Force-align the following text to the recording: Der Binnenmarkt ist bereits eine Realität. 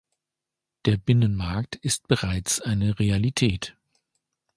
Der 0.85 0.97
Binnenmarkt 0.97 1.75
ist 1.75 2.07
bereits 2.07 2.59
eine 2.59 2.97
Realität. 2.97 3.77